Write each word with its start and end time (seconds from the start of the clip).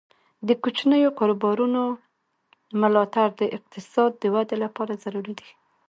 د 0.47 0.49
کوچنیو 0.63 1.15
کاروبارونو 1.19 1.81
ملاتړ 2.81 3.27
د 3.41 3.41
اقتصاد 3.57 4.11
د 4.17 4.23
ودې 4.33 4.57
لپاره 4.63 5.01
ضروري 5.03 5.33
دی. 5.39 5.49